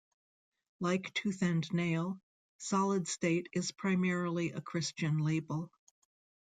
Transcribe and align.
Like 0.79 1.13
Tooth 1.13 1.43
and 1.43 1.71
Nail, 1.71 2.19
Solid 2.57 3.07
State 3.07 3.49
is 3.53 3.71
primarily 3.71 4.49
a 4.51 4.59
Christian 4.59 5.19
label. 5.19 5.69